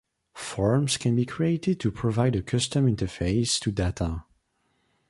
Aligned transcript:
Forms 0.33 0.97
can 0.97 1.15
be 1.15 1.27
created 1.27 1.79
to 1.81 1.91
provide 1.91 2.35
a 2.35 2.41
custom 2.41 2.87
interface 2.87 3.59
to 3.59 3.71
data. 3.71 4.23